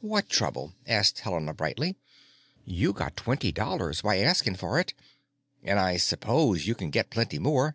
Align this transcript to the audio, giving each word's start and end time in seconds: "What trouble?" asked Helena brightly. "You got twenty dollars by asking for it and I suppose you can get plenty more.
"What 0.00 0.28
trouble?" 0.30 0.74
asked 0.86 1.18
Helena 1.18 1.52
brightly. 1.52 1.96
"You 2.64 2.92
got 2.92 3.16
twenty 3.16 3.50
dollars 3.50 4.00
by 4.02 4.18
asking 4.18 4.54
for 4.54 4.78
it 4.78 4.94
and 5.64 5.80
I 5.80 5.96
suppose 5.96 6.68
you 6.68 6.76
can 6.76 6.90
get 6.90 7.10
plenty 7.10 7.40
more. 7.40 7.74